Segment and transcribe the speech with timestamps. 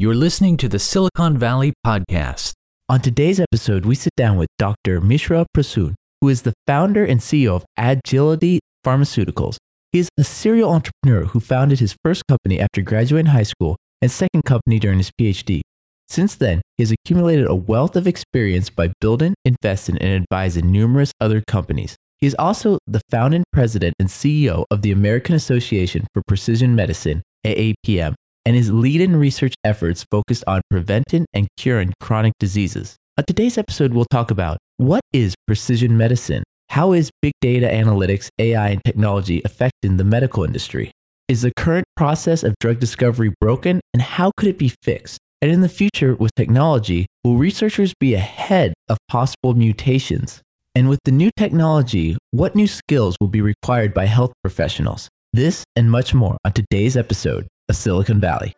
[0.00, 2.54] You're listening to the Silicon Valley Podcast.
[2.88, 4.98] On today's episode, we sit down with Dr.
[4.98, 5.92] Mishra Prasun,
[6.22, 9.58] who is the founder and CEO of Agility Pharmaceuticals.
[9.92, 14.10] He is a serial entrepreneur who founded his first company after graduating high school and
[14.10, 15.60] second company during his PhD.
[16.08, 21.12] Since then, he has accumulated a wealth of experience by building, investing, and advising numerous
[21.20, 21.94] other companies.
[22.16, 27.20] He is also the founding president and CEO of the American Association for Precision Medicine,
[27.46, 28.14] AAPM,
[28.44, 32.96] and his leading research efforts focused on preventing and curing chronic diseases.
[33.18, 36.42] On today's episode, we'll talk about what is precision medicine?
[36.70, 40.92] How is big data analytics, AI, and technology affecting the medical industry?
[41.28, 45.18] Is the current process of drug discovery broken, and how could it be fixed?
[45.42, 50.42] And in the future, with technology, will researchers be ahead of possible mutations?
[50.74, 55.08] And with the new technology, what new skills will be required by health professionals?
[55.32, 58.52] This and much more on today's episode of Silicon Valley.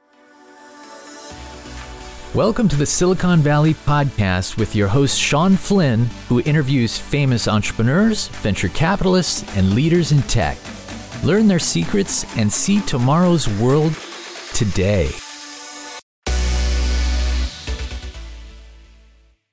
[2.35, 8.29] Welcome to the Silicon Valley Podcast with your host, Sean Flynn, who interviews famous entrepreneurs,
[8.29, 10.57] venture capitalists, and leaders in tech.
[11.23, 13.95] Learn their secrets and see tomorrow's world
[14.55, 15.11] today.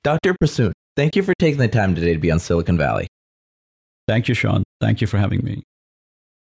[0.06, 0.34] Dr.
[0.42, 3.08] Prasun, thank you for taking the time today to be on Silicon Valley.
[4.08, 4.64] Thank you, Sean.
[4.80, 5.62] Thank you for having me.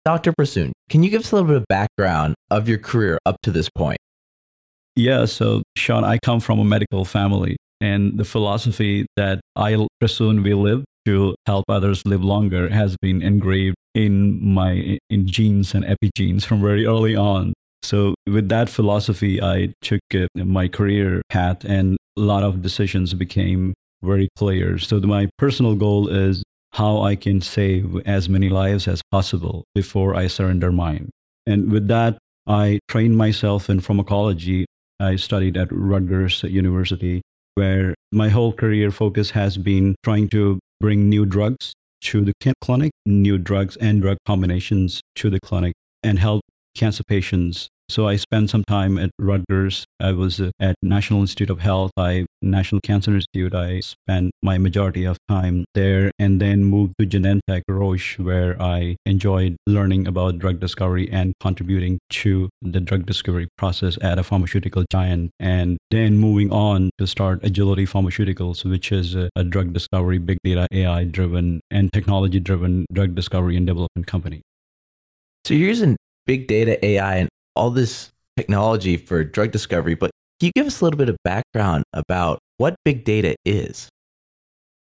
[0.05, 0.33] Dr.
[0.33, 3.53] Prasun, can you give us a little bit of background of your career up to
[3.53, 3.99] this point?
[4.97, 10.43] Yeah, so Sean, I come from a medical family, and the philosophy that I presume
[10.43, 15.85] we live to help others live longer has been engraved in my in genes and
[15.85, 17.53] epigenes from very early on.
[17.83, 23.15] So with that philosophy, I took uh, my career path, and a lot of decisions
[23.15, 24.79] became very clear.
[24.79, 30.15] So my personal goal is how I can save as many lives as possible before
[30.15, 31.11] I surrender mine.
[31.47, 34.67] And with that, I trained myself in pharmacology
[35.03, 37.23] I studied at Rutgers University,
[37.57, 42.93] where my whole career focus has been trying to bring new drugs to the clinic,
[43.05, 45.75] new drugs and drug combinations to the clinic,
[46.05, 46.43] and help
[46.75, 49.85] cancer patients so I spent some time at Rutgers.
[50.01, 53.55] I was uh, at National Institute of Health, I National Cancer Institute.
[53.55, 58.97] I spent my majority of time there and then moved to Genentech Roche, where I
[59.05, 64.85] enjoyed learning about drug discovery and contributing to the drug discovery process at a pharmaceutical
[64.91, 65.31] giant.
[65.39, 70.39] And then moving on to start Agility Pharmaceuticals, which is a, a drug discovery, big
[70.43, 74.41] data, AI driven, and technology driven drug discovery and development company.
[75.45, 80.11] So you're using big data, AI, and all this technology for drug discovery, but
[80.41, 83.89] can you give us a little bit of background about what big data is?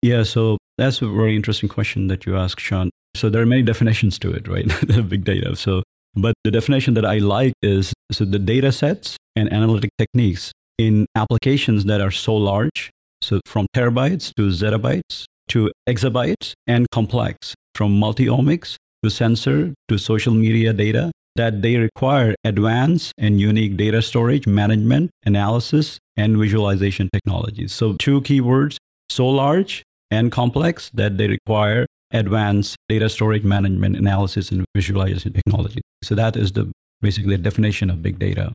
[0.02, 2.90] Yeah, so that's a very interesting question that you ask, Sean.
[3.16, 4.66] So there are many definitions to it, right?
[5.08, 5.56] big data.
[5.56, 5.82] So,
[6.14, 11.06] but the definition that I like is so the data sets and analytic techniques in
[11.16, 12.90] applications that are so large,
[13.22, 20.34] so from terabytes to zettabytes to exabytes and complex, from multi-omics to sensor to social
[20.34, 27.72] media data that they require advanced and unique data storage, management, analysis, and visualization technologies.
[27.72, 28.76] So, two keywords
[29.08, 35.80] so large and complex that they require advanced data storage, management, analysis, and visualization technology.
[36.02, 38.52] So, that is the basically the definition of big data.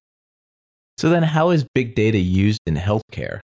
[0.98, 3.40] So, then how is big data used in healthcare?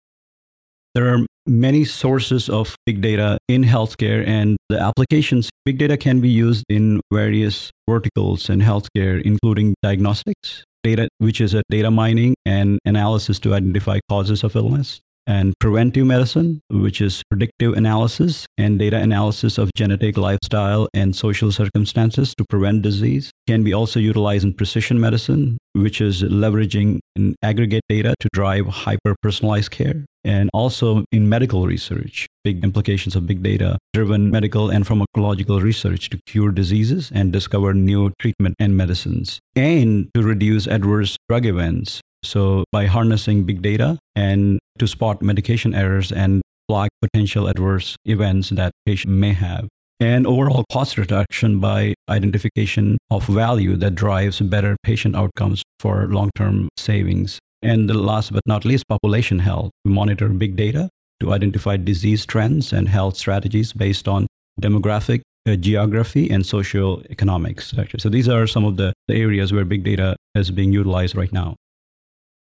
[0.97, 6.23] There are many sources of big data in healthcare, and the applications, big data can
[6.23, 12.35] be used in various verticals in healthcare, including diagnostics, data, which is a data mining
[12.47, 18.79] and analysis to identify causes of illness, and preventive medicine, which is predictive analysis and
[18.79, 23.31] data analysis of genetic, lifestyle, and social circumstances to prevent disease.
[23.47, 27.01] Can be also utilized in precision medicine, which is leveraging
[27.43, 30.05] aggregate data to drive hyper personalized care.
[30.25, 36.11] And also in medical research, big implications of big data driven medical and pharmacological research
[36.11, 42.01] to cure diseases and discover new treatment and medicines, and to reduce adverse drug events
[42.27, 48.51] so, by harnessing big data and to spot medication errors and flag potential adverse events
[48.51, 49.69] that patient may have,
[50.01, 56.69] and overall cost reduction by identification of value that drives better patient outcomes for long-term
[56.77, 57.39] savings.
[57.63, 59.71] And the last but not least, population health.
[59.85, 60.91] We monitor big data
[61.21, 64.27] to identify disease trends and health strategies based on
[64.61, 67.75] demographic, uh, geography, and socio-economics.
[67.99, 71.33] So these are some of the, the areas where big data is being utilized right
[71.33, 71.57] now.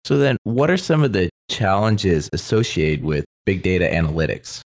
[0.06, 4.62] So, then what are some of the challenges associated with big data analytics?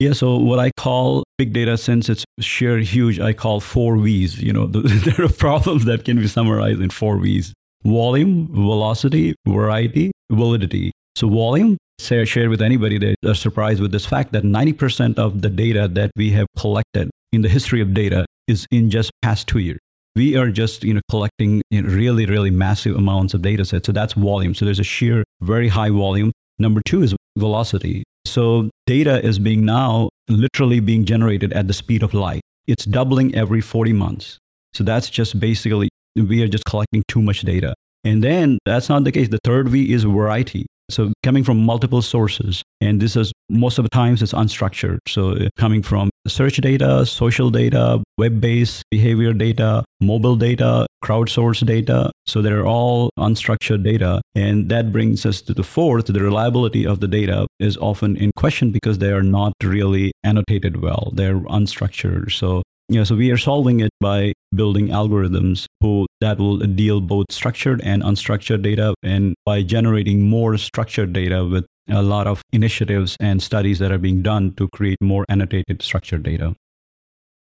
[0.00, 4.42] Yeah, so what I call big data, since it's sheer huge, I call four V's.
[4.42, 7.54] You know, there are problems that can be summarized in four V's
[7.84, 10.90] volume, velocity, variety, validity.
[11.14, 15.42] So volume, say share with anybody that are surprised with this fact that 90% of
[15.42, 19.46] the data that we have collected in the history of data is in just past
[19.46, 19.78] two years.
[20.14, 23.86] We are just you know collecting you know, really really massive amounts of data sets.
[23.86, 24.54] So that's volume.
[24.54, 26.32] So there's a sheer very high volume.
[26.58, 28.04] Number two is velocity.
[28.24, 32.40] So data is being now literally being generated at the speed of light.
[32.66, 34.38] It's doubling every 40 months.
[34.72, 37.74] So that's just basically we are just collecting too much data.
[38.04, 39.28] And then that's not the case.
[39.28, 40.66] The third V is variety.
[40.92, 44.98] So coming from multiple sources, and this is most of the times it's unstructured.
[45.08, 52.10] So uh, coming from search data, social data, web-based behavior data, mobile data, crowdsourced data.
[52.26, 54.20] So they're all unstructured data.
[54.34, 58.30] And that brings us to the fourth, the reliability of the data is often in
[58.36, 61.12] question because they are not really annotated well.
[61.14, 62.32] They're unstructured.
[62.32, 67.26] So yeah, so we are solving it by building algorithms who that will deal both
[67.30, 73.16] structured and unstructured data and by generating more structured data with a lot of initiatives
[73.18, 76.54] and studies that are being done to create more annotated structured data.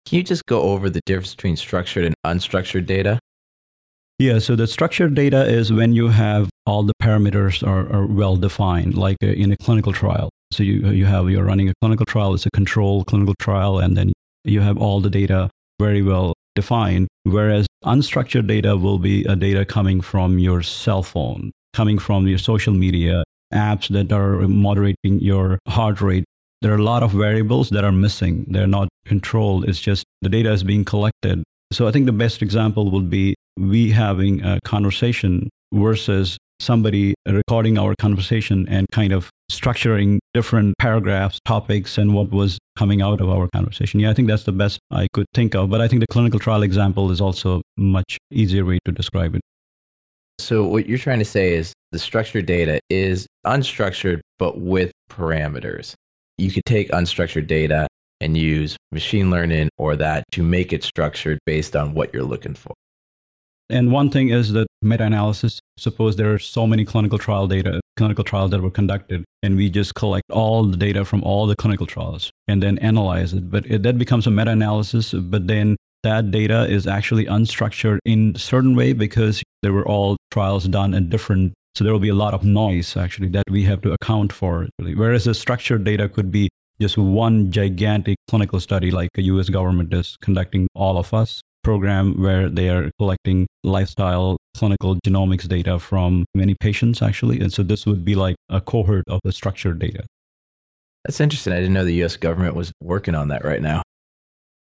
[0.06, 3.18] Can you just go over the difference between structured and unstructured data?
[4.18, 8.36] Yeah, so the structured data is when you have all the parameters are, are well
[8.36, 10.30] defined, like in a clinical trial.
[10.52, 13.96] So you, you have, you're running a clinical trial, it's a control clinical trial, and
[13.96, 14.12] then
[14.44, 15.50] you have all the data
[15.80, 21.50] very well defined, whereas unstructured data will be a data coming from your cell phone,
[21.72, 26.24] coming from your social media, apps that are moderating your heart rate.
[26.60, 28.46] There are a lot of variables that are missing.
[28.48, 29.68] They're not controlled.
[29.68, 31.42] It's just the data is being collected.
[31.72, 37.78] So I think the best example would be we having a conversation versus somebody recording
[37.78, 43.28] our conversation and kind of structuring different paragraphs, topics, and what was coming out of
[43.28, 44.00] our conversation.
[44.00, 45.70] Yeah, I think that's the best I could think of.
[45.70, 49.42] But I think the clinical trial example is also much easier way to describe it.
[50.38, 55.94] So what you're trying to say is the structured data is unstructured, but with parameters.
[56.38, 57.86] You could take unstructured data
[58.20, 62.54] and use machine learning or that to make it structured based on what you're looking
[62.54, 62.72] for.
[63.70, 65.60] And one thing is that meta analysis.
[65.78, 69.70] Suppose there are so many clinical trial data, clinical trials that were conducted, and we
[69.70, 73.50] just collect all the data from all the clinical trials and then analyze it.
[73.50, 75.12] But it, that becomes a meta analysis.
[75.12, 80.66] But then that data is actually unstructured in certain way because there were all trials
[80.66, 83.80] done in different so there will be a lot of noise actually that we have
[83.80, 86.48] to account for whereas the structured data could be
[86.80, 92.20] just one gigantic clinical study like the us government is conducting all of us program
[92.20, 97.40] where they are collecting lifestyle clinical genomics data from many patients actually.
[97.40, 100.04] And so this would be like a cohort of the structured data.
[101.04, 101.52] That's interesting.
[101.52, 103.82] I didn't know the us government was working on that right now.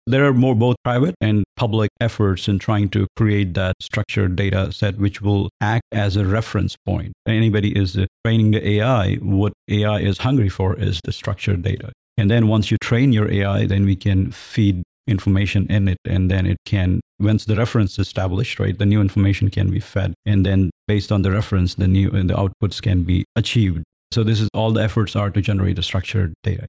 [0.06, 4.70] There are more both private and public efforts in trying to create that structured data
[4.70, 7.12] set which will act as a reference point.
[7.26, 11.90] Anybody is training the ai what ai is hungry for is the structured data.
[12.18, 16.30] And then once you train your ai then we can feed information in it and
[16.30, 20.14] then it can once the reference is established right the new information can be fed
[20.24, 23.82] and then based on the reference the new and the outputs can be achieved.
[24.12, 26.66] So this is all the efforts are to generate the structured data.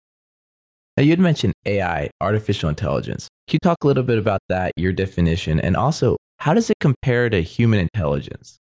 [0.97, 3.27] Now you had mentioned ai artificial intelligence.
[3.47, 6.77] Can you talk a little bit about that your definition and also how does it
[6.79, 8.57] compare to human intelligence?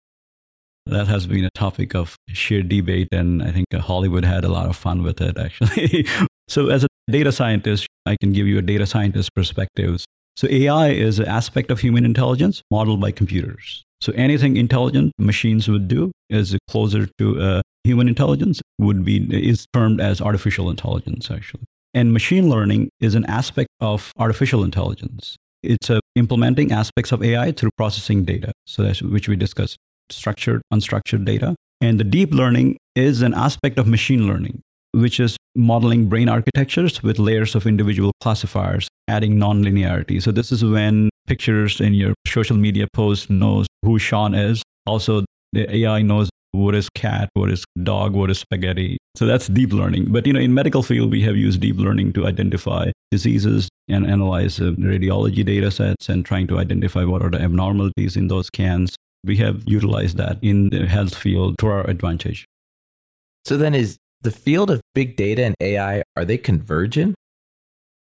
[0.85, 4.67] That has been a topic of sheer debate and i think hollywood had a lot
[4.67, 6.07] of fun with it actually
[6.49, 10.03] so as a data scientist I can give you a data scientist perspective.
[10.35, 13.83] So AI is an aspect of human intelligence modeled by computers.
[14.01, 19.67] So anything intelligent machines would do is closer to uh, human intelligence would be is
[19.73, 21.65] termed as artificial intelligence actually.
[21.93, 25.35] And machine learning is an aspect of artificial intelligence.
[25.61, 28.53] It's implementing aspects of AI through processing data.
[28.65, 29.77] So that's which we discussed
[30.09, 31.55] structured, unstructured data.
[31.81, 37.03] And the deep learning is an aspect of machine learning which is modeling brain architectures
[37.03, 40.21] with layers of individual classifiers, adding nonlinearity.
[40.21, 44.63] So this is when pictures in your social media post knows who Sean is.
[44.85, 48.97] Also, the AI knows what is cat, what is dog, what is spaghetti.
[49.15, 50.11] So that's deep learning.
[50.11, 54.05] But you know, in medical field, we have used deep learning to identify diseases and
[54.05, 58.47] analyze uh, radiology data sets and trying to identify what are the abnormalities in those
[58.47, 58.95] scans.
[59.23, 62.45] We have utilized that in the health field to our advantage.
[63.45, 67.15] So then is the field of big data and AI, are they convergent?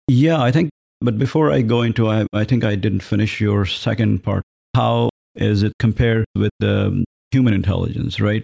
[0.07, 0.69] Yeah, I think,
[1.01, 4.43] but before I go into, I, I think I didn't finish your second part.
[4.75, 8.43] How is it compared with the human intelligence, right?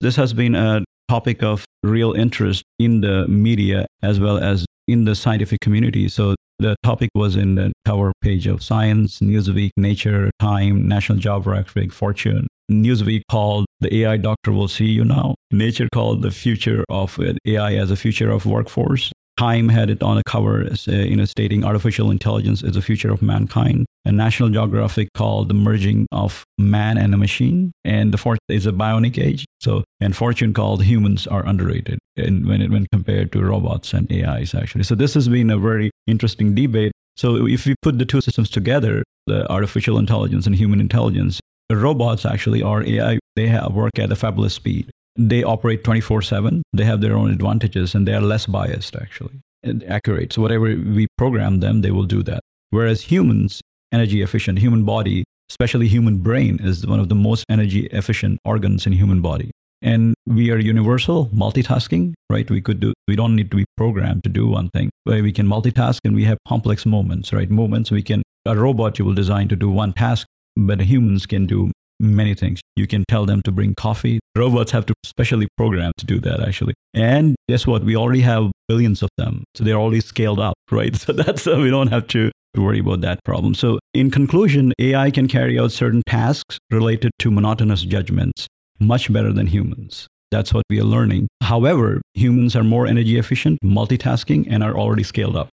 [0.00, 5.04] This has been a topic of real interest in the media as well as in
[5.04, 6.08] the scientific community.
[6.08, 11.92] So the topic was in the cover page of Science, Newsweek, Nature, Time, National Geographic,
[11.92, 12.46] Fortune.
[12.70, 15.34] Newsweek called the AI doctor will see you now.
[15.50, 19.12] Nature called the future of AI as a future of workforce.
[19.38, 23.12] Time had it on a cover, uh, you know, stating artificial intelligence is the future
[23.12, 23.86] of mankind.
[24.04, 27.70] And National Geographic called the merging of man and a machine.
[27.84, 29.44] And the fourth is a bionic age.
[29.60, 34.12] So, and Fortune called humans are underrated in, when, it, when compared to robots and
[34.12, 34.82] AIs, actually.
[34.82, 36.90] So, this has been a very interesting debate.
[37.16, 41.47] So, if we put the two systems together, the artificial intelligence and human intelligence, the
[41.76, 44.90] robots actually are AI, they have, work at a fabulous speed.
[45.16, 49.40] They operate 24 7 they have their own advantages and they are less biased actually
[49.64, 50.32] and accurate.
[50.32, 52.40] So whatever we program them they will do that.
[52.70, 53.60] Whereas humans
[53.92, 58.86] energy efficient human body especially human brain is one of the most energy efficient organs
[58.86, 59.50] in human body.
[59.80, 62.48] And we are universal multitasking right?
[62.48, 64.90] We could do we don't need to be programmed to do one thing.
[65.04, 67.50] But we can multitask and we have complex moments right?
[67.50, 71.46] Moments we can a robot you will design to do one task but humans can
[71.46, 72.60] do many things.
[72.76, 74.20] You can tell them to bring coffee.
[74.36, 76.74] Robots have to specially program to do that, actually.
[76.94, 77.84] And guess what?
[77.84, 79.44] We already have billions of them.
[79.54, 80.94] So they're already scaled up, right?
[80.94, 83.54] So that's, uh, we don't have to worry about that problem.
[83.54, 88.46] So, in conclusion, AI can carry out certain tasks related to monotonous judgments
[88.80, 90.06] much better than humans.
[90.30, 91.28] That's what we are learning.
[91.42, 95.48] However, humans are more energy efficient, multitasking, and are already scaled up.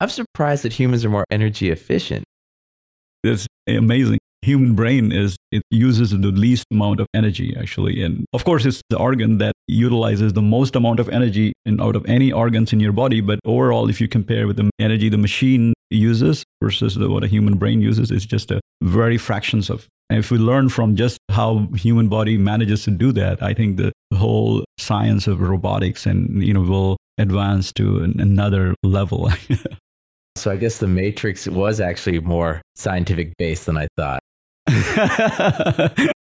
[0.00, 2.24] I'm surprised that humans are more energy efficient.
[3.26, 4.18] It's amazing.
[4.42, 8.02] Human brain is it uses the least amount of energy actually.
[8.02, 11.96] And of course it's the organ that utilizes the most amount of energy in, out
[11.96, 13.20] of any organs in your body.
[13.20, 17.28] But overall if you compare with the energy the machine uses versus the, what a
[17.28, 21.18] human brain uses it's just a very fractions of and if we learn from just
[21.30, 26.44] how human body manages to do that i think the whole science of robotics and
[26.44, 29.30] you know will advance to another level
[30.36, 34.20] So I guess the Matrix was actually more scientific based than I thought.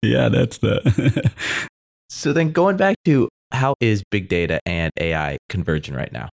[0.02, 1.30] yeah, that's the.
[2.08, 6.28] so then going back to how is big data and AI converging right now?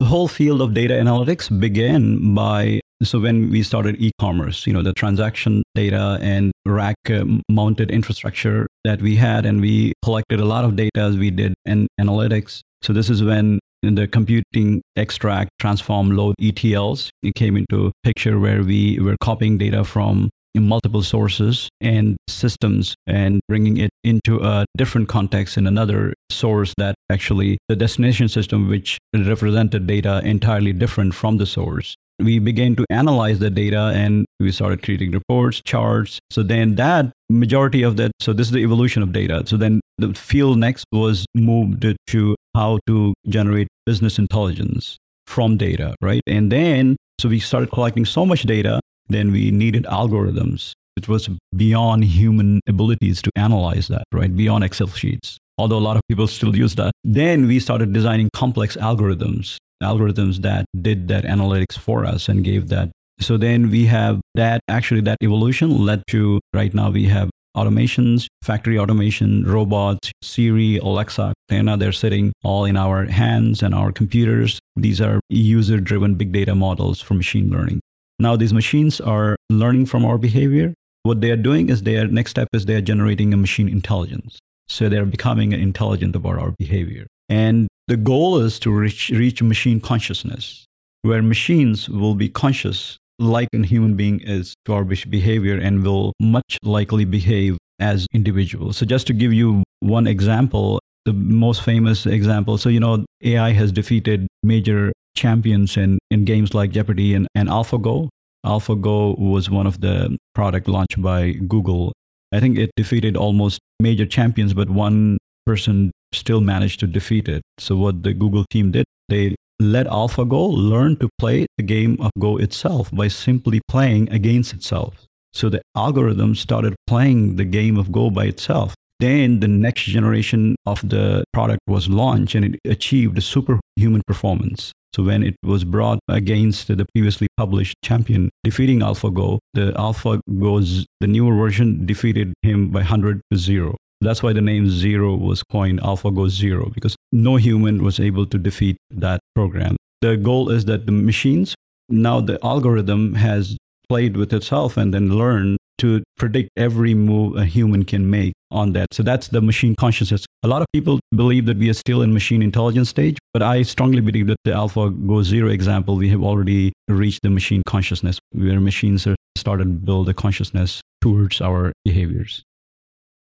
[0.00, 4.82] The whole field of data analytics began by so when we started e-commerce, you know,
[4.82, 10.44] the transaction data and rack uh, mounted infrastructure that we had, and we collected a
[10.44, 12.60] lot of data as we did in analytics.
[12.82, 18.38] So this is when in the computing extract transform load etls it came into picture
[18.38, 20.28] where we were copying data from
[20.60, 26.94] multiple sources and systems and bringing it into a different context in another source that
[27.10, 31.94] actually the destination system which represented data entirely different from the source.
[32.20, 36.18] We began to analyze the data and we started creating reports charts.
[36.30, 39.44] So then that majority of that so this is the evolution of data.
[39.46, 44.96] So then the field next was moved to how to generate business intelligence
[45.26, 49.84] from data right and then so we started collecting so much data then we needed
[49.84, 50.72] algorithms.
[50.96, 54.34] It was beyond human abilities to analyze that, right?
[54.34, 55.38] Beyond Excel sheets.
[55.56, 56.92] Although a lot of people still use that.
[57.04, 62.68] Then we started designing complex algorithms, algorithms that did that analytics for us and gave
[62.68, 62.90] that.
[63.20, 68.26] So then we have that actually that evolution led to right now we have automations,
[68.42, 74.58] factory automation, robots, Siri, Alexa, Cortana, they're sitting all in our hands and our computers.
[74.76, 77.80] These are user driven big data models for machine learning.
[78.18, 80.74] Now these machines are learning from our behavior.
[81.02, 84.38] What they are doing is their next step is they are generating a machine intelligence.
[84.68, 87.06] So they're becoming intelligent about our behavior.
[87.28, 90.66] And the goal is to reach, reach machine consciousness,
[91.02, 96.12] where machines will be conscious like a human being is to our behavior and will
[96.20, 98.76] much likely behave as individuals.
[98.76, 102.58] So just to give you one example, the most famous example.
[102.58, 107.48] So, you know, AI has defeated major champions in, in games like Jeopardy and, and
[107.48, 108.08] AlphaGo.
[108.44, 111.92] AlphaGo was one of the product launched by Google.
[112.32, 117.42] I think it defeated almost major champions, but one person still managed to defeat it.
[117.58, 122.10] So what the Google team did, they let AlphaGo learn to play the game of
[122.18, 125.06] Go itself by simply playing against itself.
[125.32, 128.74] So the algorithm started playing the game of Go by itself.
[129.00, 134.72] Then the next generation of the product was launched and it achieved superhuman performance.
[134.94, 141.06] So when it was brought against the previously published champion, defeating AlphaGo, the AlphaGo's the
[141.06, 143.76] newer version defeated him by 100 to 0.
[144.00, 148.38] That's why the name Zero was coined AlphaGo Zero, because no human was able to
[148.38, 149.76] defeat that program.
[150.00, 151.54] The goal is that the machines,
[151.88, 153.56] now the algorithm has
[153.88, 158.72] played with itself and then learned to predict every move a human can make on
[158.72, 158.92] that.
[158.92, 160.26] So that's the machine consciousness.
[160.42, 163.62] A lot of people believe that we are still in machine intelligence stage, but I
[163.62, 168.18] strongly believe that the Alpha Go Zero example, we have already reached the machine consciousness
[168.32, 172.42] where machines are started to build a consciousness towards our behaviors.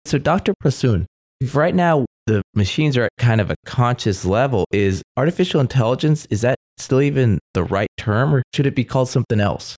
[0.05, 0.55] So, Dr.
[0.63, 1.07] Prasun,
[1.53, 6.43] right now the machines are at kind of a conscious level, is artificial intelligence, is
[6.43, 9.77] that still even the right term or should it be called something else?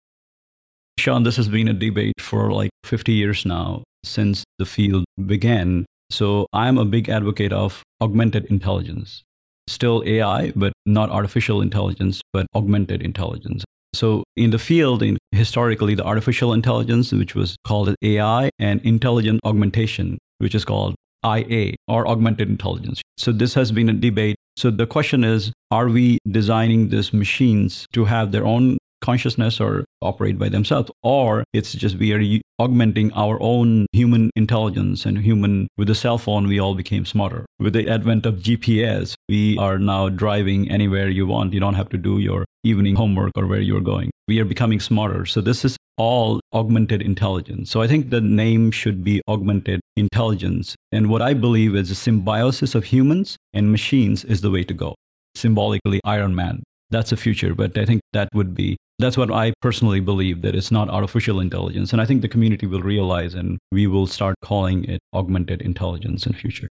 [0.99, 5.87] Sean, this has been a debate for like 50 years now since the field began.
[6.11, 9.23] So I'm a big advocate of augmented intelligence.
[9.69, 13.65] Still AI, but not artificial intelligence, but augmented intelligence.
[13.93, 19.41] So in the field, in, historically, the artificial intelligence, which was called AI, and intelligent
[19.45, 20.95] augmentation, which is called
[21.25, 23.03] IA or augmented intelligence.
[23.19, 24.37] So this has been a debate.
[24.57, 29.85] So the question is, are we designing these machines to have their own consciousness or
[30.03, 32.21] operate by themselves or it's just we are
[32.61, 37.47] augmenting our own human intelligence and human with the cell phone we all became smarter.
[37.59, 41.55] With the advent of gps we are now driving anywhere you want.
[41.55, 44.11] You don't have to do your evening homework or where you're going.
[44.29, 45.25] We are becoming smarter.
[45.25, 47.71] So this is all augmented intelligence.
[47.71, 50.77] So i think the name should be augmented intelligence.
[50.93, 54.75] And what i believe is a symbiosis of humans and machines is the way to
[54.75, 54.95] go.
[55.35, 56.63] Symbolically iron man.
[56.91, 60.55] That's a future but i think that would be that's what I personally believe that
[60.55, 61.93] it's not artificial intelligence.
[61.93, 66.27] And I think the community will realize and we will start calling it augmented intelligence
[66.27, 66.69] in future.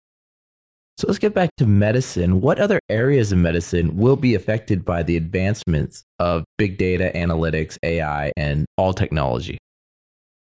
[0.97, 2.41] So let's get back to medicine.
[2.41, 7.77] What other areas of medicine will be affected by the advancements of big data, analytics,
[7.83, 9.57] AI, and all technology?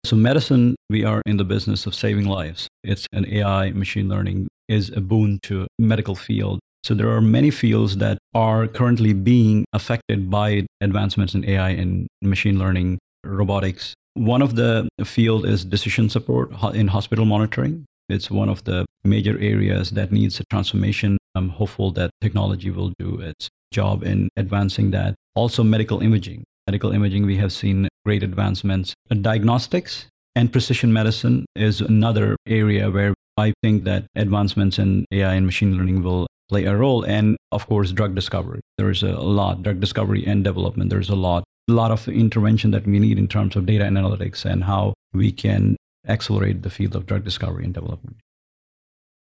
[0.05, 2.69] So, medicine, we are in the business of saving lives.
[2.85, 6.61] It's an AI, machine learning is a boon to medical field.
[6.87, 12.07] So there are many fields that are currently being affected by advancements in AI and
[12.23, 13.93] machine learning, robotics.
[14.15, 17.87] One of the field is decision support in hospital monitoring.
[18.09, 21.19] It's one of the major areas that needs a transformation.
[21.35, 25.17] I'm hopeful that technology will do its job in advancing that.
[25.35, 26.45] Also, medical imaging.
[26.69, 28.95] Medical imaging, we have seen great advancements.
[29.11, 35.47] Diagnostics and precision medicine is another area where I think that advancements in AI and
[35.47, 37.03] machine learning will play a role.
[37.05, 38.61] And of course, drug discovery.
[38.79, 40.91] There is a lot, drug discovery and development.
[40.91, 44.45] There's a lot, a lot of intervention that we need in terms of data analytics
[44.45, 48.17] and how we can accelerate the field of drug discovery and development.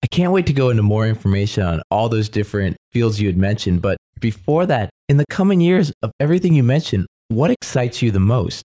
[0.03, 3.37] I can't wait to go into more information on all those different fields you had
[3.37, 3.83] mentioned.
[3.83, 8.21] But before that, in the coming years of everything you mentioned, what excites you the
[8.21, 8.65] most?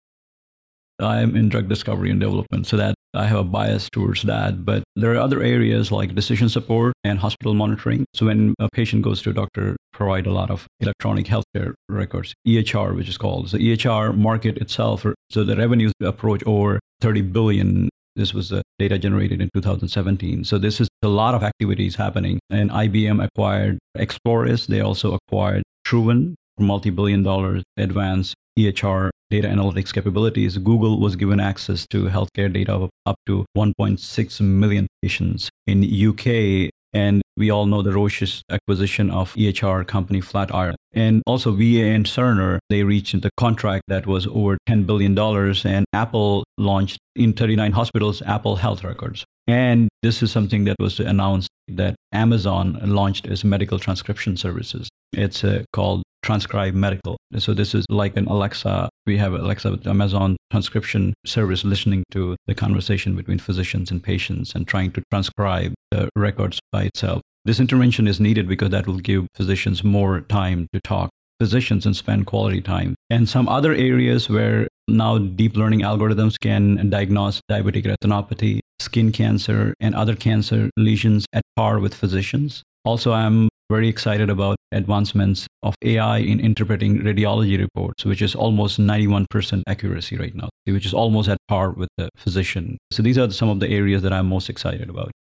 [0.99, 4.65] I'm in drug discovery and development, so that I have a bias towards that.
[4.65, 8.05] But there are other areas like decision support and hospital monitoring.
[8.13, 12.33] So when a patient goes to a doctor, provide a lot of electronic healthcare records,
[12.47, 13.49] EHR, which is called.
[13.49, 17.89] So the EHR market itself, so the revenues approach over 30 billion.
[18.15, 20.43] This was the data generated in 2017.
[20.43, 22.39] So this is a lot of activities happening.
[22.49, 24.65] And IBM acquired Explorys.
[24.67, 31.85] They also acquired Truven, multi-billion dollar advanced EHR data analytics capabilities, Google was given access
[31.87, 36.71] to healthcare data of up to 1.6 million patients in UK.
[36.93, 40.75] And we all know the Roche's acquisition of EHR company Flatiron.
[40.93, 45.17] And also VA and Cerner, they reached the contract that was over $10 billion.
[45.65, 49.25] And Apple launched in 39 hospitals Apple Health Records.
[49.47, 54.89] And this is something that was announced that Amazon launched as medical transcription services.
[55.13, 57.17] It's uh, called Transcribe Medical.
[57.37, 58.89] So this is like an Alexa.
[59.05, 64.53] We have Alexa with Amazon transcription service listening to the conversation between physicians and patients
[64.53, 67.21] and trying to transcribe the records by itself.
[67.45, 71.95] This intervention is needed because that will give physicians more time to talk physicians and
[71.95, 72.95] spend quality time.
[73.09, 79.73] And some other areas where now deep learning algorithms can diagnose diabetic retinopathy, skin cancer,
[79.79, 82.63] and other cancer lesions at par with physicians.
[82.85, 88.79] Also, I'm very excited about advancements of AI in interpreting radiology reports, which is almost
[88.79, 92.77] 91% accuracy right now, which is almost at par with the physician.
[92.91, 95.11] So these are some of the areas that I'm most excited about.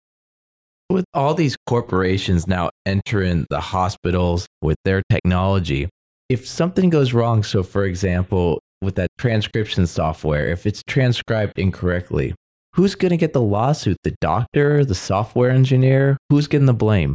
[0.88, 5.88] With all these corporations now entering the hospitals with their technology,
[6.28, 12.34] if something goes wrong, so for example, with that transcription software, if it's transcribed incorrectly,
[12.74, 13.96] who's going to get the lawsuit?
[14.04, 16.16] The doctor, the software engineer?
[16.30, 17.14] Who's getting the blame?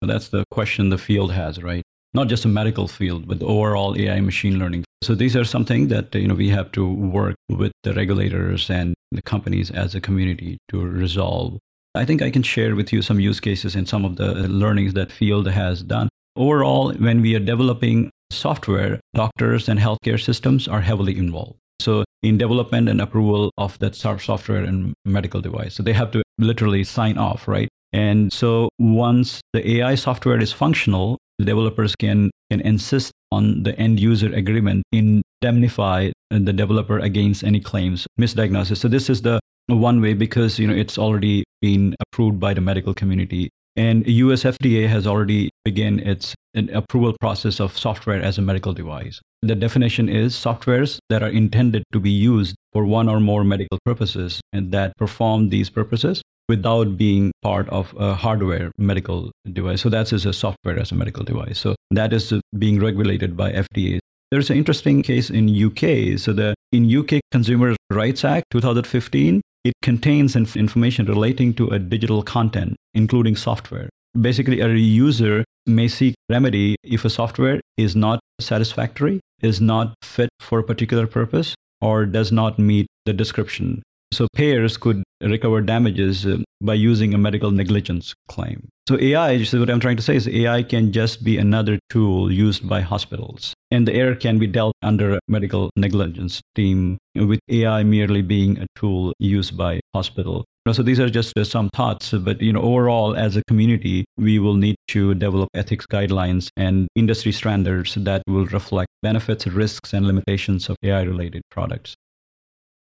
[0.00, 1.82] That's the question the field has, right?
[2.14, 4.84] Not just a medical field, but the overall AI machine learning.
[5.02, 8.94] So these are something that you know we have to work with the regulators and
[9.10, 11.58] the companies as a community to resolve.
[11.94, 14.94] I think I can share with you some use cases and some of the learnings
[14.94, 16.08] that field has done.
[16.36, 21.58] Overall, when we are developing software, doctors and healthcare systems are heavily involved.
[21.80, 25.74] So in development and approval of that software and medical device.
[25.74, 27.68] So they have to literally sign off, right?
[27.92, 33.76] And so once the AI software is functional, the developers can, can insist on the
[33.78, 38.78] end user agreement, indemnify the developer against any claims, misdiagnosis.
[38.78, 42.60] So this is the one way because you know it's already been approved by the
[42.60, 43.50] medical community.
[43.74, 49.20] And US FDA has already begun its approval process of software as a medical device.
[49.40, 53.78] The definition is softwares that are intended to be used for one or more medical
[53.84, 59.80] purposes and that perform these purposes without being part of a hardware medical device.
[59.80, 61.58] So that's as a software as a medical device.
[61.58, 64.00] So that is being regulated by FDA.
[64.30, 66.18] There's an interesting case in UK.
[66.18, 71.78] So the in UK Consumer Rights Act 2015, it contains inf- information relating to a
[71.78, 73.88] digital content, including software.
[74.20, 80.28] Basically, a user may seek remedy if a software is not satisfactory, is not fit
[80.40, 83.82] for a particular purpose, or does not meet the description.
[84.12, 88.68] So payers could recover damages uh, by using a medical negligence claim.
[88.88, 92.68] So AI, what I'm trying to say is AI can just be another tool used
[92.68, 93.54] by hospitals.
[93.72, 98.58] And the error can be dealt under a medical negligence team with AI merely being
[98.58, 100.44] a tool used by hospital.
[100.70, 104.56] So these are just some thoughts, but you know, overall, as a community, we will
[104.56, 110.68] need to develop ethics guidelines and industry standards that will reflect benefits, risks, and limitations
[110.68, 111.94] of AI-related products.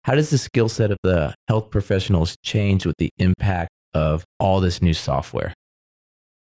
[0.03, 4.59] How does the skill set of the health professionals change with the impact of all
[4.59, 5.55] this new software?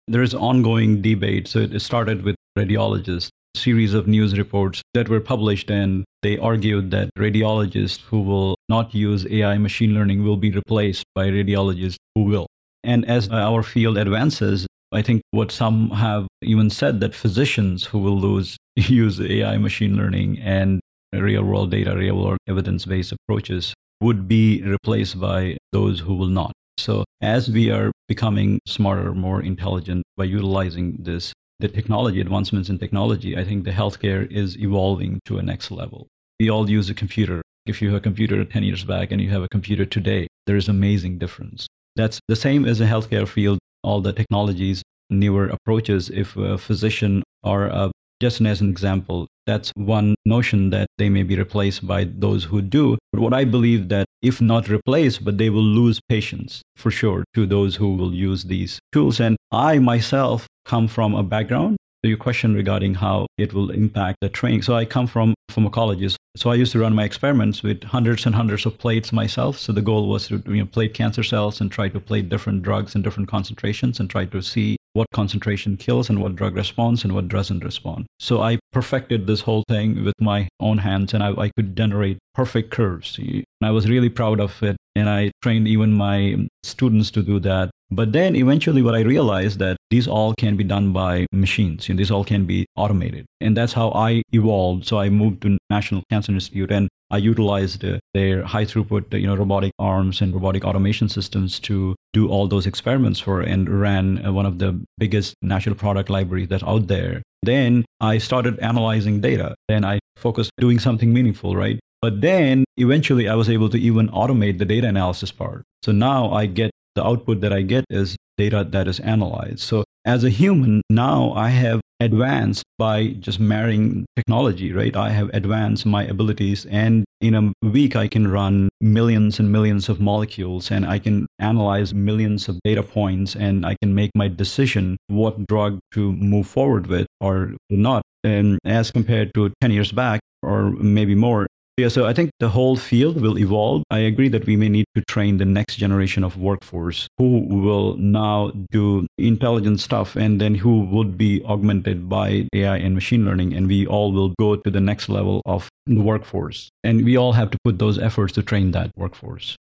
[0.07, 1.47] There is ongoing debate.
[1.47, 6.91] So it started with radiologists, series of news reports that were published, and they argued
[6.91, 12.23] that radiologists who will not use AI machine learning will be replaced by radiologists who
[12.23, 12.47] will.
[12.83, 17.99] And as our field advances, I think what some have even said that physicians who
[17.99, 20.79] will lose use AI machine learning and
[21.11, 26.27] real world data, real world evidence based approaches would be replaced by those who will
[26.27, 26.53] not.
[26.77, 32.77] So, as we are becoming smarter, more intelligent by utilizing this, the technology, advancements in
[32.77, 36.07] technology, I think the healthcare is evolving to a next level.
[36.39, 37.41] We all use a computer.
[37.65, 40.55] If you have a computer 10 years back and you have a computer today, there
[40.55, 41.67] is amazing difference.
[41.95, 46.09] That's the same as the healthcare field, all the technologies, newer approaches.
[46.09, 51.21] If a physician or a just as an example, that's one notion that they may
[51.21, 52.97] be replaced by those who do.
[53.13, 57.23] But what I believe that if not replaced, but they will lose patients for sure
[57.33, 59.19] to those who will use these tools.
[59.19, 64.17] And I myself come from a background So your question regarding how it will impact
[64.21, 64.61] the training.
[64.61, 66.15] So I come from pharmacologist.
[66.35, 69.57] So I used to run my experiments with hundreds and hundreds of plates myself.
[69.57, 72.61] So the goal was to you know, plate cancer cells and try to plate different
[72.61, 77.03] drugs in different concentrations and try to see what concentration kills and what drug responds
[77.03, 78.07] and what doesn't respond.
[78.19, 82.17] So I perfected this whole thing with my own hands and I, I could generate
[82.33, 83.17] perfect curves.
[83.19, 84.75] And I was really proud of it.
[84.95, 87.69] And I trained even my students to do that.
[87.89, 91.87] But then eventually what I realized that these all can be done by machines.
[91.87, 93.25] You know, these all can be automated.
[93.39, 94.85] And that's how I evolved.
[94.85, 99.27] So I moved to National Cancer Institute and I utilized uh, their high throughput, you
[99.27, 104.25] know, robotic arms and robotic automation systems to do all those experiments for and ran
[104.25, 107.23] uh, one of the biggest natural product libraries that's out there.
[107.43, 109.55] Then I started analyzing data.
[109.69, 111.79] Then I focused doing something meaningful, right?
[112.01, 115.63] But then eventually I was able to even automate the data analysis part.
[115.83, 119.59] So now I get the output that I get is data that is analyzed.
[119.59, 124.95] So as a human, now I have advanced by just marrying technology, right?
[124.95, 129.89] I have advanced my abilities, and in a week, I can run millions and millions
[129.89, 134.27] of molecules, and I can analyze millions of data points, and I can make my
[134.27, 138.03] decision what drug to move forward with or not.
[138.23, 141.47] And as compared to 10 years back, or maybe more,
[141.77, 143.83] yeah, so I think the whole field will evolve.
[143.91, 147.95] I agree that we may need to train the next generation of workforce who will
[147.97, 153.53] now do intelligent stuff and then who would be augmented by AI and machine learning.
[153.53, 156.69] And we all will go to the next level of the workforce.
[156.83, 159.55] And we all have to put those efforts to train that workforce.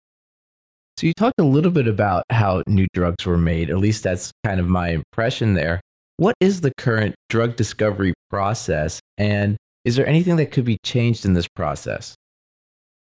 [0.98, 3.70] So you talked a little bit about how new drugs were made.
[3.70, 5.82] At least that's kind of my impression there.
[6.16, 9.02] What is the current drug discovery process?
[9.18, 12.16] And is there anything that could be changed in this process?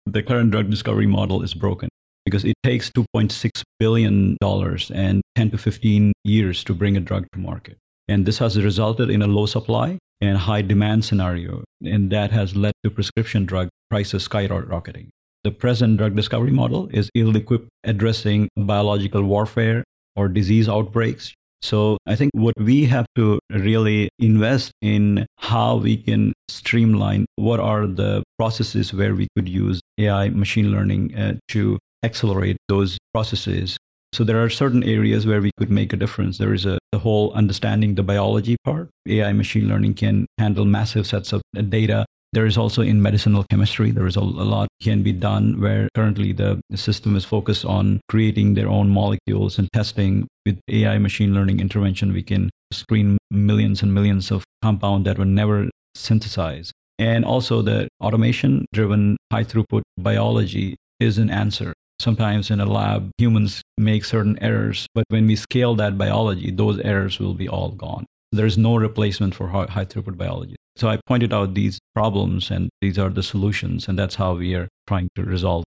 [0.06, 1.88] The current drug discovery model is broken
[2.24, 7.38] because it takes $2.6 billion and 10 to 15 years to bring a drug to
[7.38, 7.78] market.
[8.08, 11.64] And this has resulted in a low supply and high demand scenario.
[11.84, 15.08] And that has led to prescription drug prices skyrocketing.
[15.44, 19.84] The present drug discovery model is ill equipped addressing biological warfare
[20.16, 21.34] or disease outbreaks
[21.64, 27.58] so I think what we have to really invest in how we can streamline what
[27.58, 33.78] are the processes where we could use AI machine learning uh, to accelerate those processes.
[34.12, 36.36] So there are certain areas where we could make a difference.
[36.36, 38.90] There is a the whole understanding the biology part.
[39.08, 43.92] AI machine learning can handle massive sets of data There is also in medicinal chemistry,
[43.92, 48.00] there is a, a lot can be done where currently the, system is focused on
[48.08, 52.12] creating their own molecules and testing with AI machine learning intervention.
[52.12, 56.72] We can screen millions and millions of compound that were never synthesized.
[56.98, 61.72] And also the automation driven high throughput biology is an answer.
[62.00, 66.80] Sometimes in a lab, humans make certain errors, but when we scale that biology, those
[66.80, 68.04] errors will be all gone.
[68.34, 70.56] There's no replacement for high throughput biology.
[70.76, 74.54] So I pointed out these problems and these are the solutions, and that's how we
[74.54, 75.62] are trying to resolve.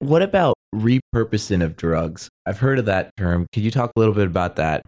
[0.00, 2.28] What about repurposing of drugs?
[2.44, 3.46] I've heard of that term.
[3.52, 4.82] Could you talk a little bit about that?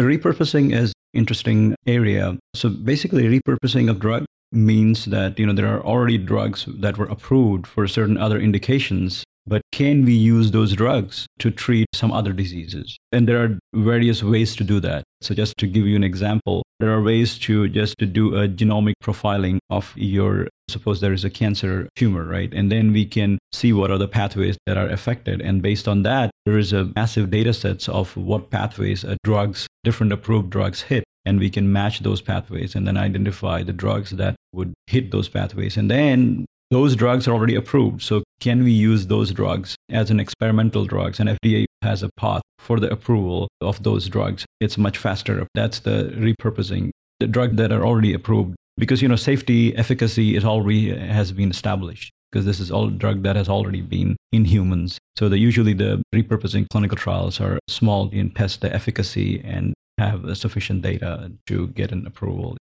[0.00, 2.38] Repurposing is interesting area.
[2.54, 7.06] So basically repurposing of drug means that you know there are already drugs that were
[7.06, 12.32] approved for certain other indications but can we use those drugs to treat some other
[12.32, 12.98] diseases?
[13.12, 15.04] And there are various ways to do that.
[15.20, 18.48] So just to give you an example, there are ways to just to do a
[18.48, 22.52] genomic profiling of your suppose there is a cancer tumor, right?
[22.52, 25.40] And then we can see what are the pathways that are affected.
[25.40, 29.66] And based on that, there is a massive data sets of what pathways a drugs,
[29.82, 34.10] different approved drugs hit and we can match those pathways and then identify the drugs
[34.12, 35.76] that would hit those pathways.
[35.76, 38.02] And then those drugs are already approved.
[38.02, 41.18] So can we use those drugs as an experimental drugs?
[41.18, 44.44] And FDA has a path for the approval of those drugs.
[44.60, 45.46] It's much faster.
[45.54, 46.90] That's the repurposing.
[47.20, 51.50] The drug that are already approved because you know safety, efficacy is already has been
[51.50, 54.98] established because this is all drug that has already been in humans.
[55.16, 60.36] So the, usually the repurposing clinical trials are small and test the efficacy and have
[60.36, 62.56] sufficient data to get an approval.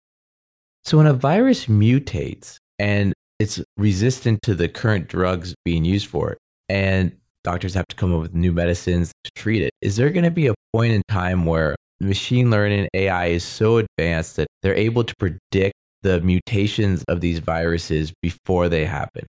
[0.84, 6.32] So when a virus mutates and it's resistant to the current drugs being used for
[6.32, 6.38] it.
[6.68, 7.12] And
[7.44, 9.70] doctors have to come up with new medicines to treat it.
[9.80, 13.78] Is there going to be a point in time where machine learning AI is so
[13.78, 19.26] advanced that they're able to predict the mutations of these viruses before they happen?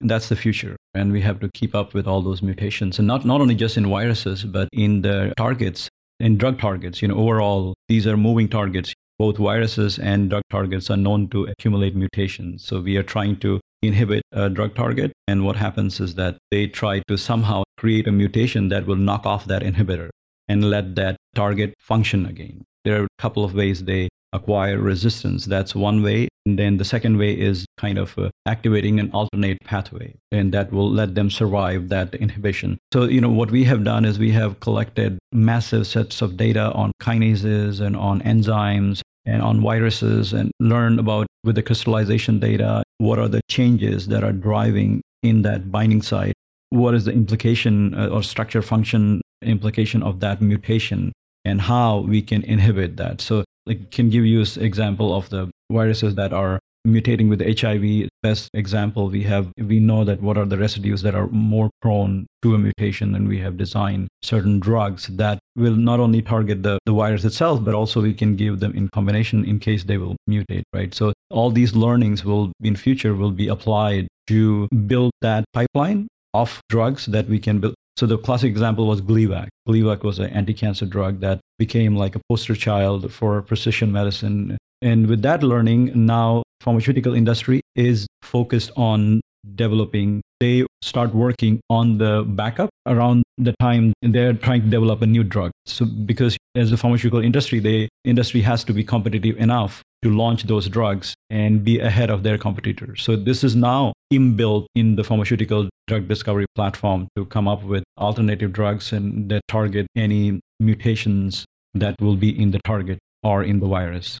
[0.00, 0.76] That's the future.
[0.94, 2.98] And we have to keep up with all those mutations.
[2.98, 7.02] And not, not only just in viruses, but in the targets, in drug targets.
[7.02, 11.44] You know, overall, these are moving targets both viruses and drug targets are known to
[11.44, 12.64] accumulate mutations.
[12.64, 15.12] So we are trying to inhibit a drug target.
[15.28, 19.26] And what happens is that they try to somehow create a mutation that will knock
[19.26, 20.08] off that inhibitor
[20.48, 22.64] and let that target function again.
[22.84, 25.44] There are a couple of ways they acquire resistance.
[25.44, 26.28] That's one way.
[26.46, 30.72] And then the second way is kind of uh, activating an alternate pathway, and that
[30.72, 32.78] will let them survive that inhibition.
[32.94, 36.72] So, you know, what we have done is we have collected massive sets of data
[36.72, 42.82] on kinases and on enzymes and on viruses and learn about with the crystallization data
[43.00, 46.34] what are the changes that are driving in that binding site?
[46.68, 51.12] What is the implication uh, or structure function implication of that mutation
[51.46, 53.22] and how we can inhibit that?
[53.22, 58.10] So I can give you an example of the viruses that are mutating with HIV.
[58.22, 62.26] Best example we have, we know that what are the residues that are more prone
[62.42, 64.08] to a mutation, and we have designed.
[64.22, 68.36] Certain drugs that will not only target the, the virus itself, but also we can
[68.36, 70.94] give them in combination in case they will mutate, right?
[70.94, 76.60] So all these learnings will in future will be applied to build that pipeline of
[76.68, 77.74] drugs that we can build.
[77.96, 79.48] So the classic example was Gleevec.
[79.68, 84.56] Gleevec was an anti-cancer drug that became like a poster child for precision medicine.
[84.80, 89.20] And with that learning, now pharmaceutical industry is focused on
[89.54, 95.06] developing they start working on the backup around the time they're trying to develop a
[95.06, 99.82] new drug so because as a pharmaceutical industry the industry has to be competitive enough
[100.02, 104.66] to launch those drugs and be ahead of their competitors so this is now inbuilt
[104.74, 109.86] in the pharmaceutical drug discovery platform to come up with alternative drugs and that target
[109.96, 114.18] any mutations that will be in the target or in the virus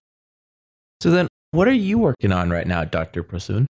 [1.00, 3.24] so then what are you working on right now, Dr.
[3.24, 3.66] Prasun?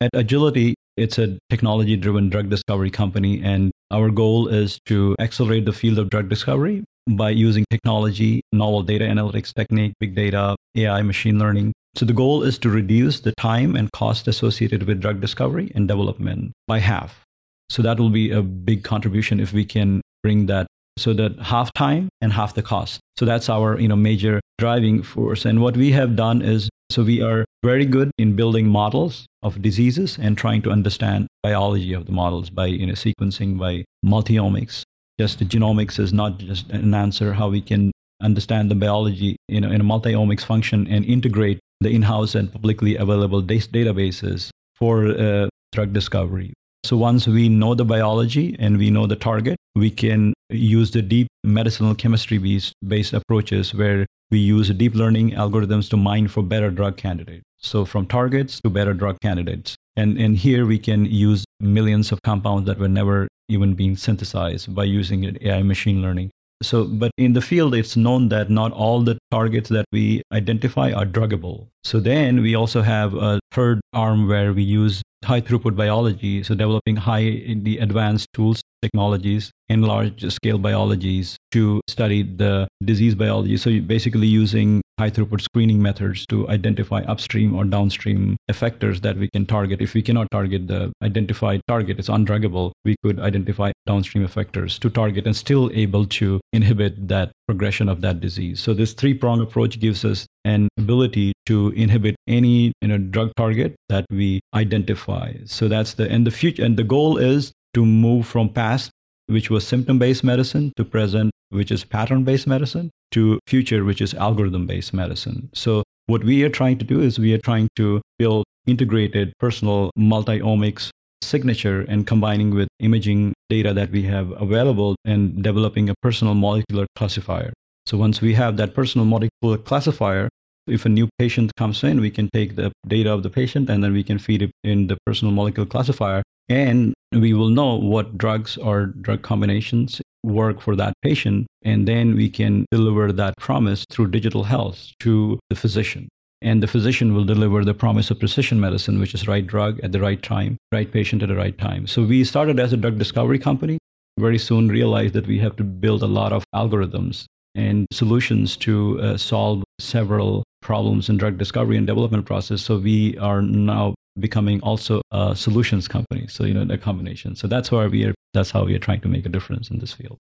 [0.00, 5.64] At Agility, it's a technology driven drug discovery company, and our goal is to accelerate
[5.64, 11.02] the field of drug discovery by using technology, novel data analytics technique, big data, AI,
[11.02, 11.72] machine learning.
[11.94, 15.88] So the goal is to reduce the time and cost associated with drug discovery and
[15.88, 17.24] development by half.
[17.70, 20.66] So that will be a big contribution if we can bring that
[20.98, 23.00] so that half time and half the cost.
[23.16, 25.44] So that's our you know major driving force.
[25.44, 29.60] And what we have done is so we are very good in building models of
[29.60, 34.82] diseases and trying to understand biology of the models by you know sequencing by multiomics.
[35.20, 37.90] Just the genomics is not just an answer how we can
[38.22, 42.96] understand the biology you know in a multiomics function and integrate the in-house and publicly
[42.96, 46.52] available databases for uh, drug discovery.
[46.84, 51.02] So once we know the biology and we know the target, we can use the
[51.02, 52.38] deep medicinal chemistry
[52.86, 57.44] based approaches where we use deep learning algorithms to mine for better drug candidates.
[57.58, 59.76] So from targets to better drug candidates.
[59.96, 64.74] And, and here we can use millions of compounds that were never even being synthesized
[64.74, 66.30] by using AI machine learning.
[66.62, 70.92] So, but in the field, it's known that not all the targets that we identify
[70.92, 71.68] are druggable.
[71.84, 76.42] So then we also have a third arm where we use high throughput biology.
[76.42, 83.14] So developing high the advanced tools, technologies, and large scale biologies to study the disease
[83.14, 83.56] biology.
[83.56, 89.28] So basically using high throughput screening methods to identify upstream or downstream effectors that we
[89.30, 89.80] can target.
[89.80, 94.90] If we cannot target the identified target, it's undruggable, we could identify downstream effectors to
[94.90, 98.60] target and still able to inhibit that progression of that disease.
[98.60, 103.76] So this three-prong approach gives us an ability to inhibit any you know, drug target
[103.88, 105.34] that we identify.
[105.44, 108.90] So that's the and the future and the goal is to move from past
[109.28, 114.00] which was symptom based medicine, to present, which is pattern based medicine, to future, which
[114.00, 115.50] is algorithm based medicine.
[115.54, 119.90] So, what we are trying to do is we are trying to build integrated personal
[119.96, 120.88] multi omics
[121.22, 126.86] signature and combining with imaging data that we have available and developing a personal molecular
[126.96, 127.52] classifier.
[127.86, 130.28] So once we have that personal molecular classifier,
[130.66, 133.84] if a new patient comes in, we can take the data of the patient and
[133.84, 138.18] then we can feed it in the personal molecular classifier and we will know what
[138.18, 141.46] drugs or drug combinations work for that patient.
[141.62, 146.08] And then we can deliver that promise through digital health to the physician.
[146.40, 149.92] And the physician will deliver the promise of precision medicine, which is right drug at
[149.92, 151.86] the right time, right patient at the right time.
[151.86, 153.78] So we started as a drug discovery company.
[154.18, 159.00] Very soon realized that we have to build a lot of algorithms and solutions to
[159.00, 162.62] uh, solve several problems in drug discovery and development process.
[162.62, 166.26] So we are now becoming also a solutions company.
[166.28, 167.36] So, you know, the combination.
[167.36, 169.78] So that's why we are, that's how we are trying to make a difference in
[169.78, 170.18] this field.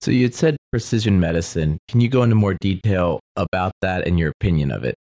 [0.00, 1.78] So you had said precision medicine.
[1.88, 4.96] Can you go into more detail about that and your opinion of it?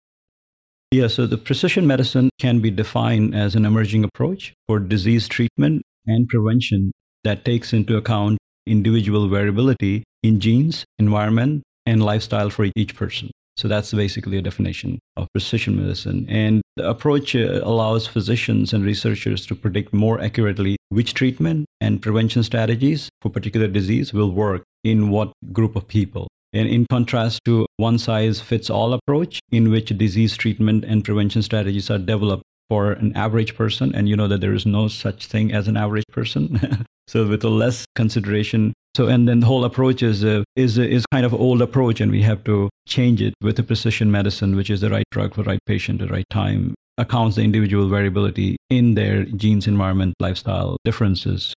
[0.92, 5.84] Yeah, so the precision medicine can be defined as an emerging approach for disease treatment
[6.08, 6.92] and prevention
[7.24, 13.30] that takes into account individual variability in genes, environment, and lifestyle for each person.
[13.60, 16.26] So that's basically a definition of precision medicine.
[16.30, 22.02] And the approach uh, allows physicians and researchers to predict more accurately which treatment and
[22.02, 26.30] prevention strategies for particular disease will work in what group of people.
[26.54, 31.42] And in contrast to one size fits all approach, in which disease treatment and prevention
[31.42, 35.26] strategies are developed for an average person, and you know that there is no such
[35.26, 36.86] thing as an average person.
[37.08, 40.86] so with a less consideration so, and then the whole approach is a, is a,
[40.86, 44.58] is kind of old approach, and we have to change it with the precision medicine,
[44.58, 47.42] which is the right drug for the right patient at the right time, accounts the
[47.42, 51.54] individual variability in their genes, environment, lifestyle differences.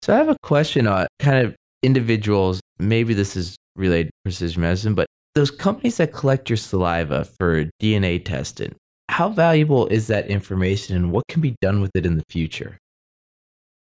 [0.00, 2.60] So, I have a question on kind of individuals.
[2.78, 7.66] Maybe this is related to precision medicine, but those companies that collect your saliva for
[7.82, 8.74] DNA testing,
[9.10, 12.78] how valuable is that information, and what can be done with it in the future?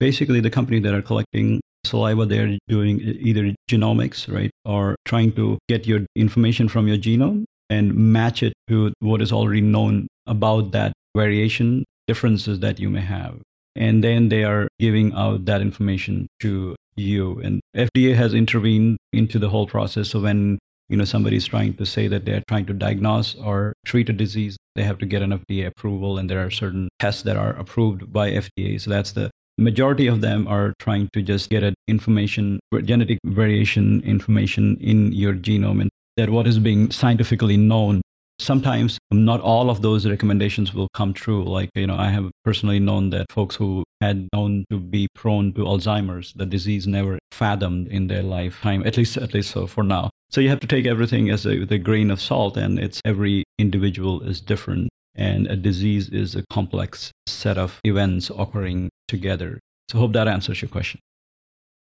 [0.01, 5.59] Basically, the company that are collecting saliva, they're doing either genomics, right, or trying to
[5.69, 10.73] get your information from your genome and match it to what is already known about
[10.73, 13.41] that variation differences that you may have.
[13.77, 17.41] And then they are giving out that information to you.
[17.41, 20.11] And FDA has intervened into the whole process.
[20.11, 23.73] So when you know somebody is trying to say that they're trying to diagnose or
[23.87, 27.23] treat a disease, they have to get an FDA approval, and there are certain tests
[27.23, 28.81] that are approved by FDA.
[28.81, 34.03] So that's the majority of them are trying to just get an information genetic variation
[34.03, 38.01] information in your genome and that what is being scientifically known.
[38.41, 41.45] Sometimes not all of those recommendations will come true.
[41.45, 45.53] Like you know i have personally known that folks who had known to be prone
[45.55, 49.85] to alzheimer's the disease never fathomed in their lifetime at least at least so for
[49.85, 50.11] now.
[50.31, 53.01] So you have to take everything as a, with a grain of salt and it's
[53.05, 59.61] every individual is different and a disease is a complex set of events occurring together.
[59.91, 61.01] So, hope that answers your question.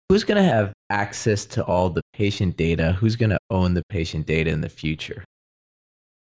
[0.08, 2.92] Who's going to have access to all the patient data?
[2.92, 5.24] Who's going to own the patient data in the future?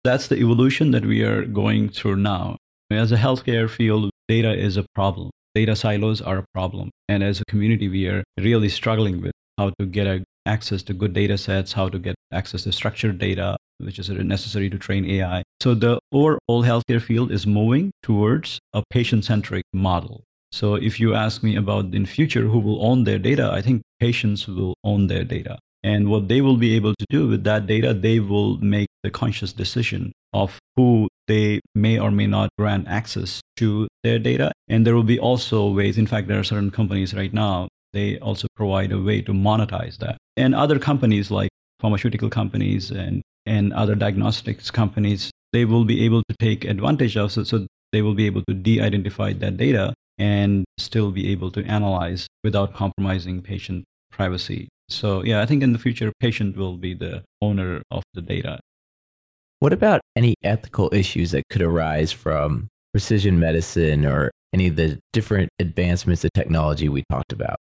[0.04, 2.58] That's the evolution that we are going through now.
[2.91, 5.30] As a healthcare field, data is a problem.
[5.55, 6.89] Data silos are a problem.
[7.07, 11.14] And as a community, we are really struggling with how to get access to good
[11.14, 15.43] data sets, how to get access to structured data, which is necessary to train AI.
[15.61, 20.24] So the overall healthcare field is moving towards a patient-centric model.
[20.52, 23.82] So if you ask me about in future who will own their data, I think
[24.00, 25.60] patients will own their data.
[25.84, 29.10] And what they will be able to do with that data, they will make the
[29.10, 34.52] conscious decision of who they may or may not grant access to their data.
[34.68, 38.20] And there will be also ways, in fact, there are certain companies right now, they
[38.20, 40.18] also provide a way to monetize that.
[40.38, 46.22] And other companies like pharmaceutical companies and and other diagnostics companies they will be able
[46.30, 47.32] to take advantage of.
[47.32, 51.63] So, so they will be able to de-identify that data and still be able to
[51.63, 54.67] analyze without compromising patient privacy.
[54.89, 58.59] So yeah, I think in the future, patient will be the owner of the data.
[59.59, 64.99] What about any ethical issues that could arise from precision medicine or any of the
[65.13, 67.57] different advancements of technology we talked about?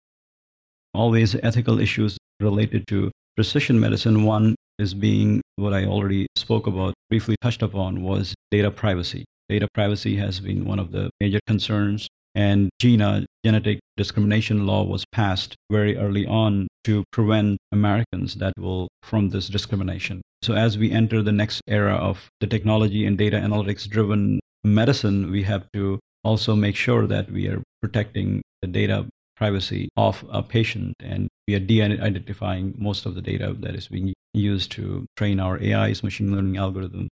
[0.94, 4.24] Always ethical issues related to precision medicine.
[4.24, 9.24] One is being what I already spoke about, briefly touched upon, was data privacy.
[9.48, 15.04] Data privacy has been one of the major concerns and GINA, genetic discrimination law, was
[15.12, 20.22] passed very early on to prevent Americans that will from this discrimination.
[20.42, 25.30] So as we enter the next era of the technology and data analytics driven medicine,
[25.30, 29.06] we have to also make sure that we are protecting the data
[29.36, 34.14] privacy of a patient and we are de-identifying most of the data that is being
[34.34, 37.08] used to train our AIs, machine learning algorithms.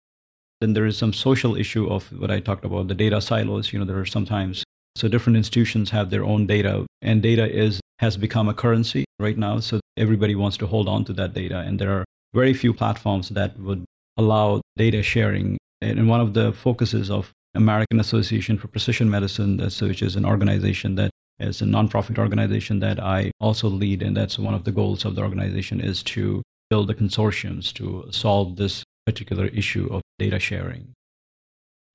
[0.60, 3.72] Then there is some social issue of what I talked about, the data silos.
[3.72, 4.64] You know, there are sometimes
[4.96, 9.38] so different institutions have their own data, and data is has become a currency right
[9.38, 9.60] now.
[9.60, 13.28] So everybody wants to hold on to that data, and there are very few platforms
[13.30, 13.84] that would
[14.16, 15.58] allow data sharing.
[15.80, 20.96] And one of the focuses of American Association for Precision Medicine, which is an organization
[20.96, 25.04] that is a nonprofit organization that I also lead, and that's one of the goals
[25.04, 30.38] of the organization is to build the consortiums to solve this particular issue of data
[30.38, 30.92] sharing.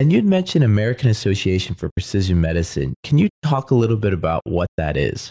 [0.01, 2.93] And you'd mentioned American Association for Precision Medicine.
[3.03, 5.29] Can you talk a little bit about what that is?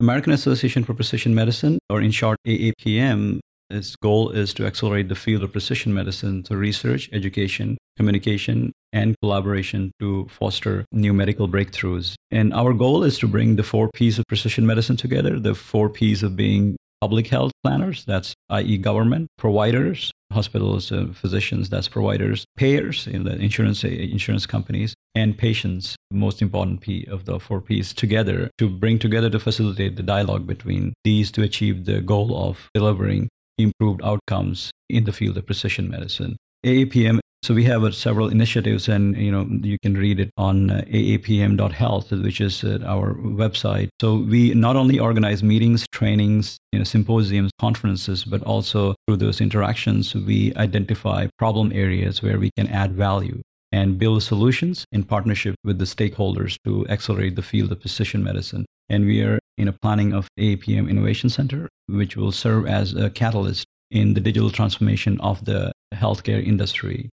[0.00, 3.38] American Association for Precision Medicine, or in short, AAPM,
[3.70, 9.14] its goal is to accelerate the field of precision medicine through research, education, communication, and
[9.22, 12.16] collaboration to foster new medical breakthroughs.
[12.32, 15.88] And our goal is to bring the four P's of precision medicine together the four
[15.88, 22.44] P's of being public health planners, that's i.e., government, providers, hospitals, uh, physicians, that's providers,
[22.56, 25.96] payers, know, the insurance uh, insurance companies, and patients.
[26.10, 30.46] Most important P of the four P's together to bring together to facilitate the dialogue
[30.46, 33.28] between these to achieve the goal of delivering
[33.58, 36.36] improved outcomes in the field of precision medicine.
[36.64, 40.70] AAPM so we have uh, several initiatives, and you know you can read it on
[40.70, 43.88] uh, aapm.health, which is uh, our website.
[43.98, 49.40] So we not only organize meetings, trainings, you know, symposiums, conferences, but also through those
[49.40, 53.40] interactions, we identify problem areas where we can add value
[53.72, 58.66] and build solutions in partnership with the stakeholders to accelerate the field of precision medicine.
[58.90, 63.08] And we are in a planning of AAPM Innovation Center, which will serve as a
[63.08, 67.10] catalyst in the digital transformation of the healthcare industry.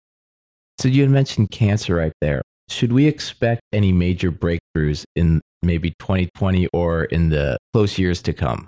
[0.79, 2.41] So you had mentioned cancer right there.
[2.69, 8.33] Should we expect any major breakthroughs in maybe 2020 or in the close years to
[8.33, 8.67] come?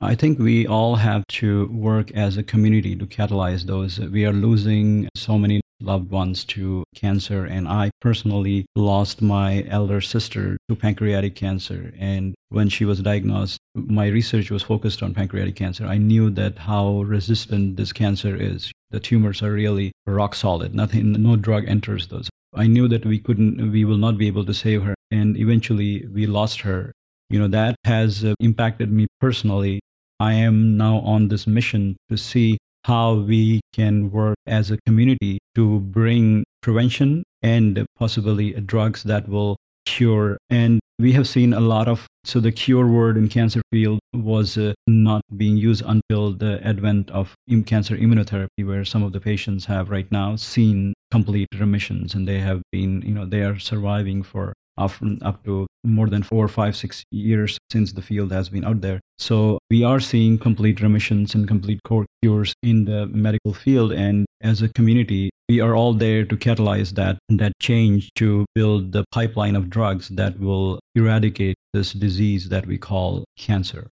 [0.00, 3.98] I think we all have to work as a community to catalyze those.
[3.98, 10.00] We are losing so many loved ones to cancer, and I personally lost my elder
[10.00, 11.92] sister to pancreatic cancer.
[11.98, 15.86] And when she was diagnosed, my research was focused on pancreatic cancer.
[15.86, 20.74] I knew that how resistant this cancer is the tumors are really rock solid.
[20.74, 22.28] Nothing, no drug enters those.
[22.54, 24.94] I knew that we couldn't, we will not be able to save her.
[25.10, 26.92] And eventually we lost her.
[27.28, 29.80] You know, that has uh, impacted me personally.
[30.18, 35.38] I am now on this mission to see how we can work as a community
[35.54, 39.56] to bring prevention and possibly drugs that will
[39.86, 40.38] cure.
[40.48, 44.58] And we have seen a lot of so the cure word in cancer field was
[44.58, 49.64] uh, not being used until the advent of cancer immunotherapy, where some of the patients
[49.64, 54.22] have right now seen complete remissions and they have been, you know, they are surviving
[54.22, 58.64] for often up to more than four, five, six years since the field has been
[58.64, 59.00] out there.
[59.18, 61.80] So we are seeing complete remissions and complete
[62.22, 63.92] cures in the medical field.
[63.92, 68.92] And as a community, we are all there to catalyze that, that change to build
[68.92, 73.88] the pipeline of drugs that will eradicate this disease that we call cancer.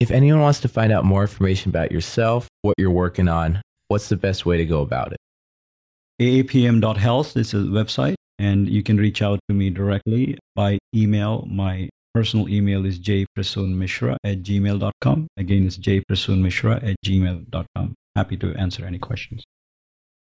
[0.00, 4.08] If anyone wants to find out more information about yourself, what you're working on, what's
[4.08, 5.18] the best way to go about it?
[6.20, 11.46] aapm.health is a website and you can reach out to me directly by email.
[11.46, 15.28] My personal email is jprasoonmishra at gmail.com.
[15.36, 17.94] Again, it's jprasoonmishra at gmail.com.
[18.16, 19.44] Happy to answer any questions.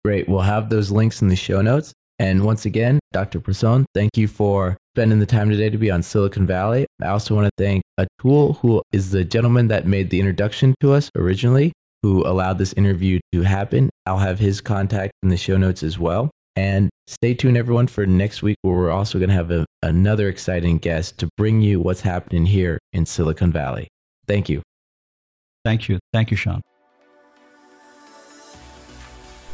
[0.05, 0.29] Great.
[0.29, 1.93] We'll have those links in the show notes.
[2.19, 3.41] And once again, Dr.
[3.41, 6.87] Prasun, thank you for spending the time today to be on Silicon Valley.
[7.03, 10.93] I also want to thank Atul, who is the gentleman that made the introduction to
[10.93, 11.73] us originally,
[12.03, 13.91] who allowed this interview to happen.
[14.07, 16.31] I'll have his contact in the show notes as well.
[16.57, 20.29] And stay tuned, everyone, for next week, where we're also going to have a, another
[20.29, 23.89] exciting guest to bring you what's happening here in Silicon Valley.
[24.27, 24.63] Thank you.
[25.65, 25.99] Thank you.
[26.13, 26.61] Thank you, Sean.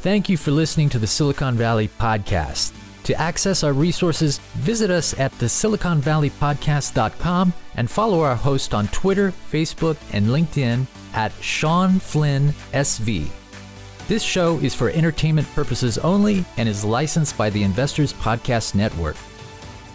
[0.00, 2.72] Thank you for listening to the Silicon Valley Podcast.
[3.04, 9.32] To access our resources, visit us at the siliconvalleypodcast.com and follow our host on Twitter,
[9.50, 13.30] Facebook, and LinkedIn at Sean Flynn SV.
[14.08, 19.16] This show is for entertainment purposes only and is licensed by the Investors Podcast Network.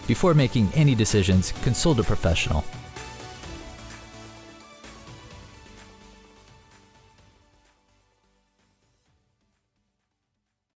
[0.06, 2.62] Before making any decisions, consult a professional.